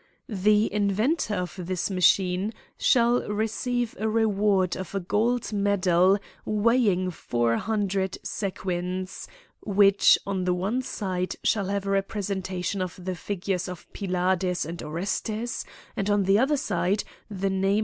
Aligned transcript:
The 0.27 0.67
inventor 0.73 1.35
of 1.35 1.53
this 1.59 1.91
machine 1.91 2.55
shall 2.75 3.21
receive 3.29 3.95
a 3.99 4.09
reward 4.09 4.75
of 4.75 4.95
a 4.95 4.99
gold 4.99 5.53
medal 5.53 6.17
weighing 6.43 7.11
four 7.11 7.57
hundred 7.57 8.17
sequins, 8.23 9.27
which 9.63 10.17
on 10.25 10.45
the 10.45 10.55
one 10.55 10.81
side 10.81 11.35
shall 11.43 11.65
have 11.67 11.85
a 11.85 11.91
representation 11.91 12.81
of 12.81 12.99
the 13.05 13.13
figures 13.13 13.67
of 13.69 13.85
Pylades 13.93 14.65
and 14.65 14.81
Orestes, 14.81 15.65
and 15.95 16.09
on 16.09 16.23
the 16.23 16.39
other 16.39 16.57
side 16.57 17.03
the 17.29 17.51
name. 17.51 17.79